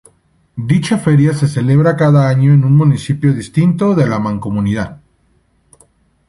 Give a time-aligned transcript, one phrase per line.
[0.69, 4.99] Dicha feria se celebra cada año en un municipio distinto de la mancomunidad.